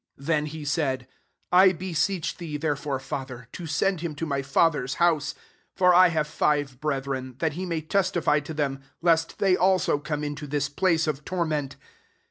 [0.15, 4.41] 27" Then he said, * I beseech thee< therefore, father, to send him to my
[4.41, 5.35] father's house;^
[5.75, 10.23] for I have five brethren; that he may testify to them, lest they also come
[10.23, 11.75] into this place of torment.'